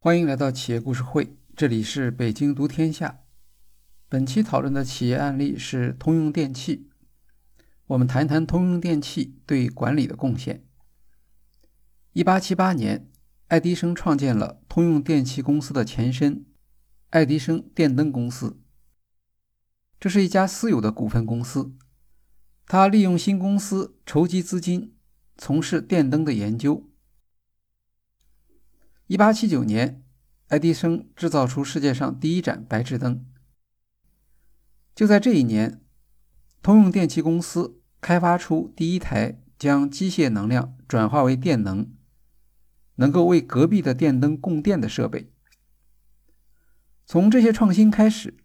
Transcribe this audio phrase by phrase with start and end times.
[0.00, 3.24] 欢迎来到企业故事会，这里是北京读天下。
[4.08, 6.88] 本期讨论的企业案例是通用电气。
[7.88, 10.64] 我们谈谈通用电气对管理的贡献。
[12.12, 13.10] 一八七八年，
[13.48, 16.46] 爱迪生创建了通用电气公司的前身——
[17.10, 18.60] 爱迪生电灯公司。
[19.98, 21.72] 这是一家私有的股份公司，
[22.66, 24.94] 他利用新公司筹集资金，
[25.36, 26.88] 从事电灯的研究。
[29.08, 30.02] 一八七九年，
[30.48, 33.24] 爱迪生制造出世界上第一盏白炽灯。
[34.94, 35.80] 就在这一年，
[36.60, 41.90] 通用电气公司开发出第一台将机械能量转化为电能、
[42.96, 45.32] 能够为隔壁的电灯供电的设备。
[47.06, 48.36] 从这些创新开始，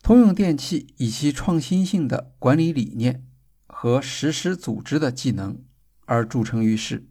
[0.00, 3.26] 通用电气以其创新性的管理理念
[3.66, 5.64] 和实施组织的技能
[6.04, 7.08] 而著称于世。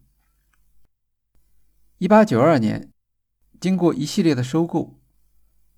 [2.02, 2.92] 一八九二年，
[3.60, 5.00] 经过一系列的收购，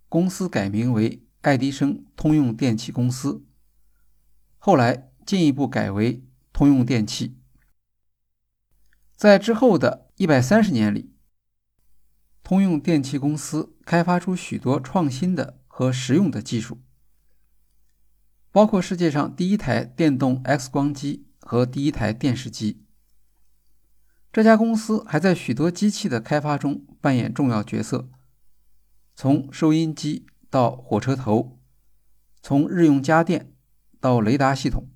[0.07, 3.43] 公司改名为爱迪生通用电气公司。
[4.57, 7.37] 后来进一步改为通用电气。
[9.17, 11.13] 在之后的一百三十年里，
[12.41, 16.81] 通用电气公司开发出许多创新的和实用的技术，
[18.49, 22.82] 包括世界上第一台电动 X 光机和第一台电视机。
[24.33, 28.09] 这家公司还在许多机器的开发中扮演重要角色，
[29.15, 31.59] 从收音机到火车头，
[32.41, 33.53] 从日用家电
[33.99, 34.89] 到雷达系统，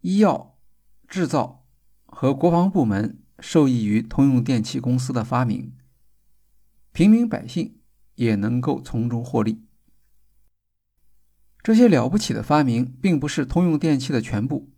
[0.00, 0.56] 医药、
[1.08, 1.66] 制造
[2.06, 5.74] 和国防部门受益于通用电气公司的发明，
[6.92, 7.80] 平民百姓
[8.14, 9.64] 也能够从中获利。
[11.64, 14.70] 这些了不起的发明并不是通用电气的全部。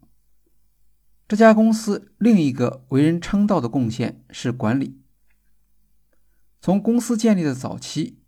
[1.28, 5.00] 这家公司另一个为人称道的贡献是管理。
[6.60, 8.20] 从公司建立的早期，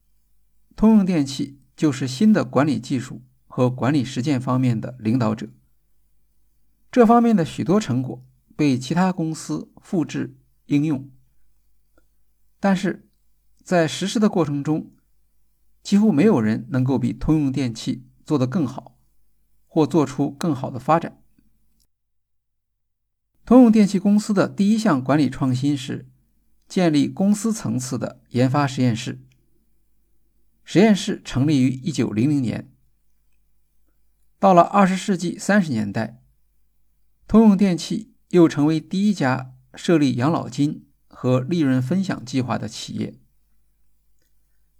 [0.74, 5.48] 通用电气就是新的管理技术和管理实践方面的领导者。
[6.90, 8.24] 这方面的许多成果
[8.56, 11.08] 被其他公司复制应用，
[12.58, 13.08] 但是
[13.62, 14.90] 在实施的过程中，
[15.84, 18.98] 几乎没有人能够比通用电气做得更好，
[19.68, 21.22] 或做出更好的发展。
[23.48, 26.06] 通用电气公司的第一项管理创新是
[26.68, 29.22] 建立公司层次的研发实验室。
[30.64, 32.70] 实验室成立于1900年。
[34.38, 36.22] 到了20世纪30年代，
[37.26, 43.18] 通用电气又成为第一家设立养老金和利润分享计划的企业。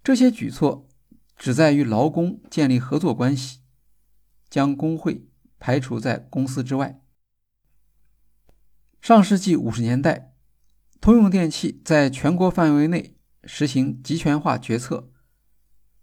[0.03, 0.87] 这些举措
[1.35, 3.61] 旨在与劳工建立合作关系，
[4.47, 5.27] 将工会
[5.57, 7.01] 排除在公司之外。
[9.01, 10.33] 上世纪五十年代，
[10.99, 15.09] 通用电气在全国范围内实行集权化决策，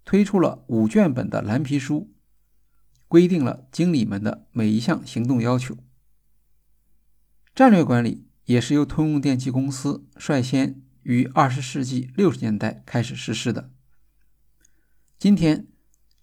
[0.04, 2.12] 推出了五卷本的蓝皮书，
[3.06, 5.76] 规定了经理们的每一项行动要求。
[7.54, 13.70] 战略管理也是由通用电气公司率先于二十世纪六十年代开始实施的。
[15.18, 15.66] 今天，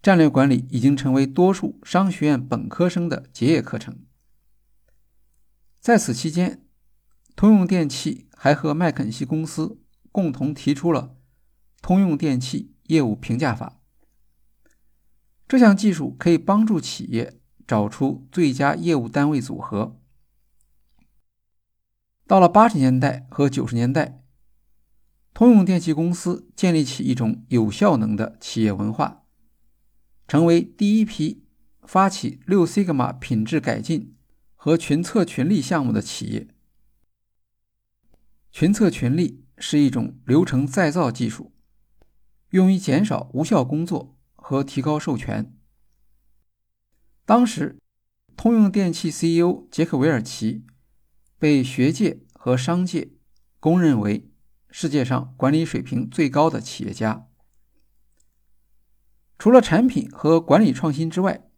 [0.02, 4.00] 战略管理已经成为多数商学院本科生的结业课程。
[5.80, 6.63] 在此期间，
[7.36, 9.80] 通用电气还和麦肯锡公司
[10.12, 11.16] 共同提出了
[11.82, 13.80] 通用电气业务评价法。
[15.46, 20.00] 这项技术可以帮助企业找出最佳业务单位组合。
[22.26, 24.22] 到了八十年代和九十年代，
[25.34, 29.24] 通用电气公司建立起一种有效能的企业文化，
[30.26, 31.44] 成为第一批
[31.82, 34.16] 发起六 sigma 品质改进
[34.54, 36.53] 和群策群力项目的企业。
[38.54, 41.52] 群策群力是一种流程再造技术，
[42.50, 45.52] 用于减少无效工作和提高授权。
[47.24, 47.80] 当时，
[48.36, 50.64] 通用电气 CEO 杰克韦尔奇
[51.36, 53.10] 被学界和商界
[53.58, 54.30] 公认为
[54.70, 57.26] 世界上管理水平最高的企业家。
[59.36, 61.50] 除了产品和管理创新之外，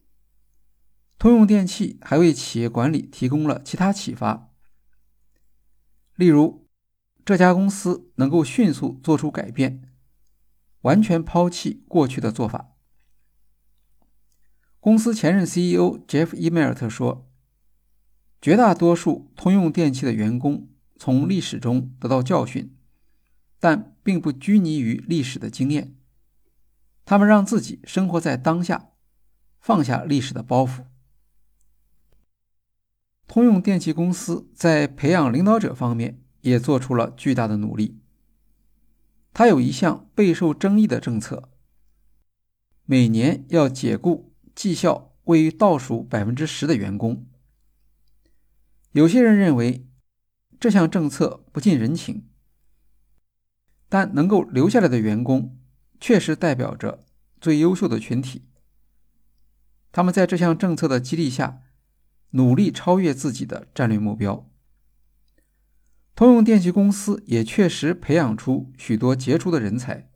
[1.18, 4.48] 通用电气还为企业管理提供了其他启发，
[6.14, 6.65] 例如。
[7.26, 9.82] 这家公司能够迅速做出改变，
[10.82, 12.76] 完全抛弃过去的做法。
[14.78, 17.28] 公司前任 CEO Jeff e m e r 说
[18.40, 22.76] ：“绝大多数通用电气的员工从历史中得到教训，
[23.58, 25.96] 但并不拘泥于历史的经验。
[27.04, 28.90] 他们让自己生活在当下，
[29.58, 30.84] 放下历史的包袱。”
[33.26, 36.22] 通用电气公司在培养领导者方面。
[36.46, 37.98] 也做出了巨大的努力。
[39.34, 41.50] 他有一项备受争议的政策，
[42.84, 47.26] 每年要解雇绩效位于倒数百分之十的员工。
[48.92, 49.86] 有些人认为
[50.58, 52.28] 这项政策不近人情，
[53.88, 55.58] 但能够留下来的员工
[56.00, 57.04] 确实代表着
[57.40, 58.46] 最优秀的群体。
[59.92, 61.62] 他们在这项政策的激励下，
[62.30, 64.48] 努力超越自己的战略目标。
[66.16, 70.08] 通用电气公司也确实培养出许多杰出的人才。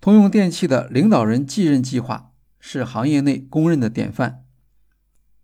[0.00, 4.44] 通用电气的领导人继任计划是行业内公认的典范，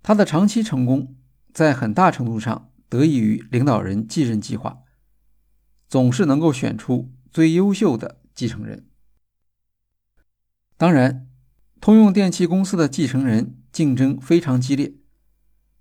[0.03, 1.15] 它的长期成功
[1.53, 4.81] 在很大程度上得益于领导人继任计划，
[5.89, 8.89] 总是能够选出最优秀的继承人。
[10.77, 11.29] 当然，
[11.81, 14.95] 通用电气公司的继承人竞争非常激烈，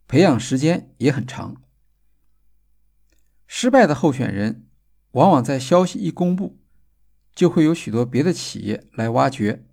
[0.07, 1.62] 培养时间也很长。
[3.45, 4.67] 失败的候选人，
[5.11, 6.59] 往往在消息一公布，
[7.35, 9.65] 就会有许多别的企业来挖掘。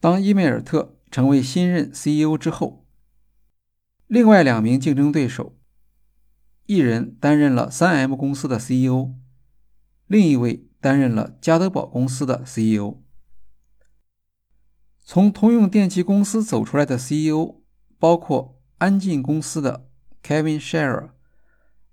[0.00, 2.86] 当伊梅尔特成为新任 CEO 之后，
[4.06, 5.56] 另外两名竞争对手，
[6.66, 9.14] 一人担任了 3M 公司的 CEO，
[10.06, 13.02] 另一位担任了加德堡公司的 CEO。
[15.02, 17.62] 从通用电气公司走出来的 CEO
[17.98, 19.88] 包括安进公司的
[20.22, 21.12] Kevin Scherer。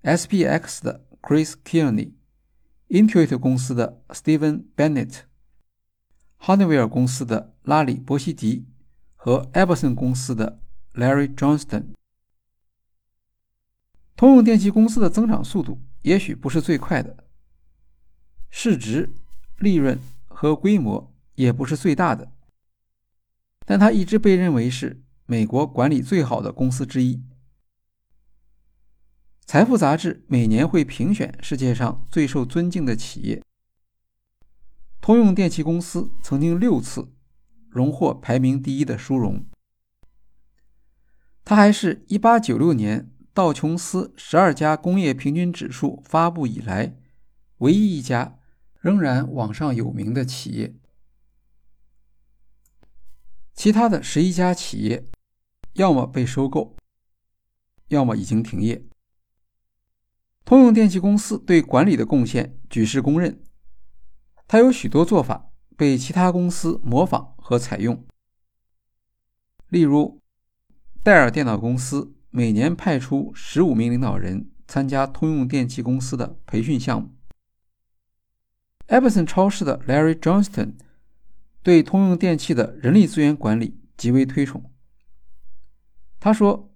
[0.06, 8.68] SPX 的 Chris Kearney，Intuit 公司的 Steven Bennett，Honeywell 公司的拉里波西迪
[9.16, 10.60] 和 Epson 公司的
[10.94, 11.86] Larry Johnston。
[14.14, 17.24] 通用电气公司的增长速度也许不是最快的，
[18.48, 19.10] 市值、
[19.58, 19.98] 利润
[20.28, 22.30] 和规模也不是最大的，
[23.66, 27.24] 但它一直被认为是美国管理最好的公司之一。
[29.46, 33.40] 财富杂志每年会评选世界上最受尊敬的企业。
[35.00, 37.12] 通用电气公司曾经六次
[37.68, 39.46] 荣获排名第一的殊荣。
[41.44, 46.96] 它还是一八九六年道琼斯十二家工业平均指数发布以来
[47.58, 48.40] 唯一一家
[48.80, 50.74] 仍然网上有名的企业。
[53.54, 55.06] 其他的十一家企业
[55.74, 56.74] 要么被收购，
[57.86, 58.84] 要么已经停业。
[60.46, 63.42] 通用电气公司对管理的贡献举世公认，
[64.46, 68.06] 它有许多做法被其他公司模仿和采用。
[69.68, 70.22] 例如，
[71.02, 77.10] 戴尔电脑公司每年派出十五名领导人参加通用电气公司的培训项目。
[78.86, 80.74] Epson 超市的 Larry Johnston
[81.64, 84.70] 对通用电气的人力资源管理极为推崇。
[86.20, 86.72] 他说：“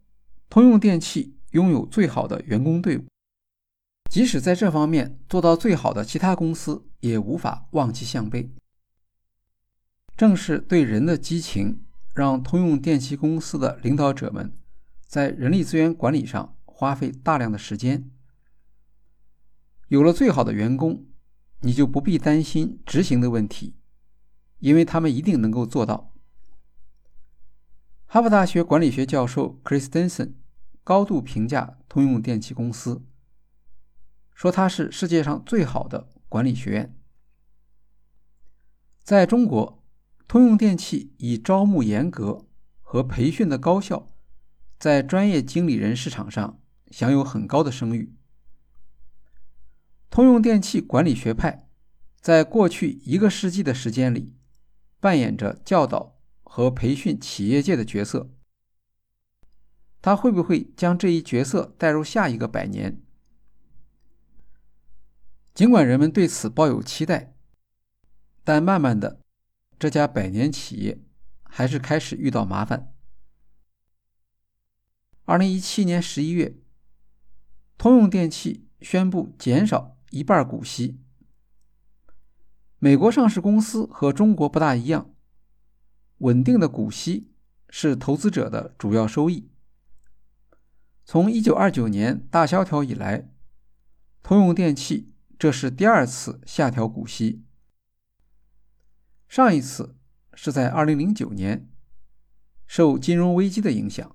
[0.50, 3.04] 通用电气拥有最好的员工队伍。”
[4.10, 8.50] 即使在这方面做到最好的其他公司，也无法望其项背。
[10.16, 14.52] 正是对人的激情，让通用电气公司的领导者们
[15.06, 18.10] 在人力资源管理上花费大量的时间。
[19.86, 21.06] 有了最好的员工，
[21.60, 23.76] 你就不必担心执行的问题，
[24.58, 26.12] 因为他们一定能够做到。
[28.06, 30.32] 哈佛大学管理学教授 Chris Denson
[30.82, 33.04] 高度评价通用电气公司。
[34.40, 36.96] 说它是世界上最好的管理学院。
[39.02, 39.84] 在中国，
[40.26, 42.46] 通用电气以招募严格
[42.80, 44.08] 和培训的高效，
[44.78, 46.58] 在专业经理人市场上
[46.90, 48.14] 享有很高的声誉。
[50.08, 51.68] 通用电气管理学派
[52.18, 54.34] 在过去一个世纪的时间里，
[55.00, 58.30] 扮演着教导和培训企业界的角色。
[60.00, 63.02] 他会不会将这一角色带入下一个百年？
[65.60, 67.34] 尽管人们对此抱有期待，
[68.42, 69.20] 但慢慢的，
[69.78, 70.98] 这家百年企业
[71.42, 72.94] 还是开始遇到麻烦。
[75.26, 76.56] 二零一七年十一月，
[77.76, 80.98] 通用电气宣布减少一半股息。
[82.78, 85.14] 美国上市公司和中国不大一样，
[86.20, 87.34] 稳定的股息
[87.68, 89.50] 是投资者的主要收益。
[91.04, 93.30] 从一九二九年大萧条以来，
[94.22, 95.09] 通用电气。
[95.40, 97.46] 这是第二次下调股息，
[99.26, 99.96] 上一次
[100.34, 101.66] 是在二零零九年，
[102.66, 104.14] 受金融危机的影响。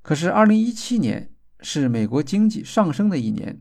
[0.00, 3.60] 可是二零一七年是美国经济上升的一年，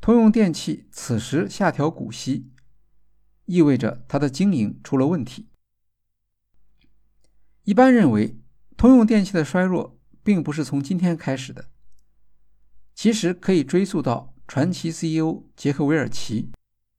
[0.00, 2.50] 通用电气此时下调股息，
[3.44, 5.50] 意味着它的经营出了问题。
[7.64, 8.40] 一般认为，
[8.78, 11.68] 通用电气的衰弱并不是从今天开始的，
[12.94, 14.34] 其实可以追溯到。
[14.52, 16.50] 传奇 CEO 杰克韦尔奇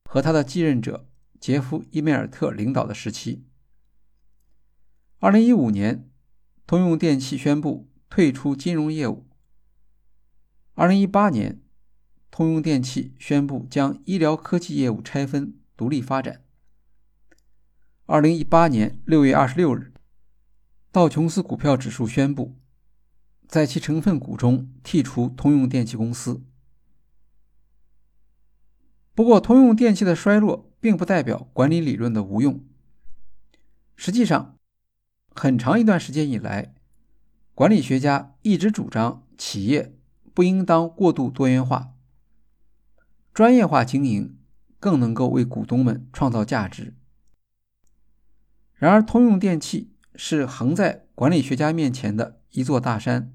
[0.04, 1.06] 和他的继任者
[1.38, 3.44] 杰夫伊梅尔特领导的时期。
[5.18, 6.08] 二零一五年，
[6.66, 9.26] 通用电气宣布退出金融业务。
[10.72, 11.60] 二零一八年，
[12.30, 16.42] 通用电气宣布将医疗科技业务拆分独立发展。
[18.06, 19.92] 二零一八年六月二十六日，
[20.90, 22.56] 道琼斯股票指数宣布，
[23.52, 26.42] 在其成分股中剔除通用电气公司。
[29.14, 32.64] 不过，通用电气的衰落并不代表管理理论的无用。
[33.94, 34.56] 实际上，
[35.34, 36.72] 很长一段时间以来，
[37.54, 39.94] 管理学家一直主张企业
[40.32, 41.92] 不应当过度多元化，
[43.34, 44.38] 专业化经营
[44.80, 46.94] 更能够为股东们创造价值。
[48.72, 53.34] 然而，通用电气是横在管理学家面前的一座大山。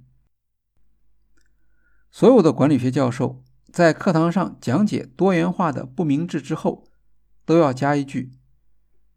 [2.11, 6.85] 所有的管理学教授在课堂上讲解多元化的不明智之后，
[7.45, 8.31] 都要加一句：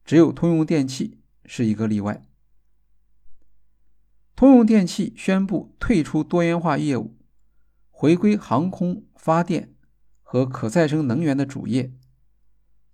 [0.04, 2.26] 只有通用电气是一个例外。
[4.36, 7.16] 通用电气宣布退出多元化业务，
[7.90, 9.74] 回归航空、发电
[10.22, 11.92] 和可再生能源的主业，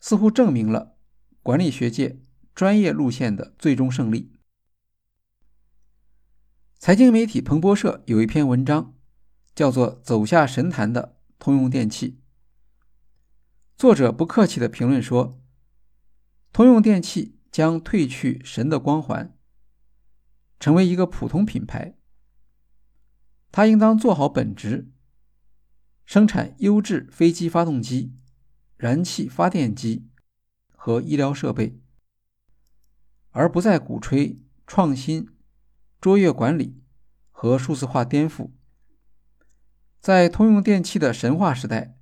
[0.00, 0.96] 似乎证明了
[1.42, 2.20] 管理学界。
[2.56, 4.32] 专业路线的最终胜利。
[6.78, 8.94] 财经媒体彭博社有一篇文章，
[9.56, 12.10] 叫做《走下神坛的通用电气》。
[13.74, 15.40] 作者不客气的评论说
[16.52, 19.34] ：“通用电气将褪去神的光环，
[20.60, 21.96] 成为一个普通品牌。
[23.50, 24.92] 它应当做好本职，
[26.04, 28.14] 生产优质飞机发动机、
[28.76, 30.10] 燃气发电机
[30.72, 31.80] 和医疗设备。”
[33.32, 35.30] 而不再鼓吹创新、
[35.98, 36.82] 卓越管理
[37.30, 38.50] 和数字化颠覆。
[40.06, 41.96] 在通用电气的神话时代，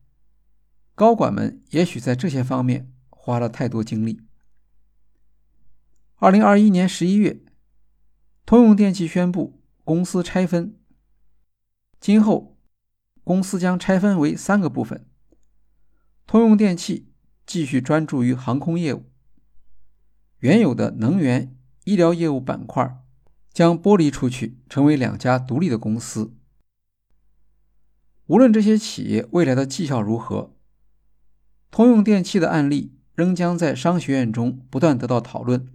[0.95, 4.21] 高管们也许在这些方面花了太多精力。
[6.17, 7.41] 二零二一年十一月，
[8.45, 10.77] 通用电气宣布公司拆分，
[11.99, 12.59] 今后
[13.23, 15.09] 公司将拆分为三个部分。
[16.27, 17.11] 通用电气
[17.47, 19.05] 继续专注于航空业务。
[20.41, 23.03] 原有的能源、医疗业务板块
[23.51, 26.37] 将剥离出去，成为两家独立的公司。
[28.27, 30.55] 无论这些企业未来的绩效如何，
[31.71, 35.69] 通用电气的案例仍将在商学院中不断得到讨论。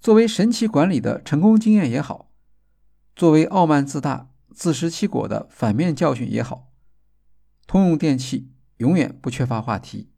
[0.00, 2.30] 作为神奇管理的成功经验也好，
[3.16, 6.72] 作为傲慢自大、自食其果的反面教训也好，
[7.66, 10.12] 通用电气永远不缺乏话题。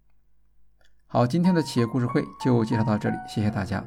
[1.06, 3.82] 好，今天的企业故事会就介绍到这里，谢谢大家。